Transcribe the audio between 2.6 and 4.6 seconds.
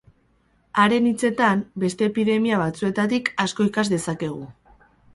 batzuetatik asko ikas dezakegu.